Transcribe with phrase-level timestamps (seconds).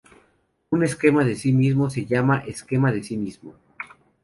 [0.71, 3.53] Un esquema de sí mismo se llama "esquema de sí mismo".